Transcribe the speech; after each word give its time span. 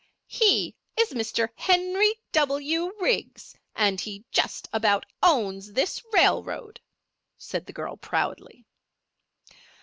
"He 0.25 0.75
is 0.99 1.11
Mr. 1.11 1.49
Henry 1.55 2.15
W. 2.31 2.91
Riggs, 2.99 3.55
and 3.75 4.01
he 4.01 4.25
just 4.31 4.67
about 4.73 5.05
owns 5.21 5.73
this 5.73 6.01
railroad," 6.11 6.79
said 7.37 7.67
the 7.67 7.73
girl, 7.73 7.97
proudly. 7.97 8.65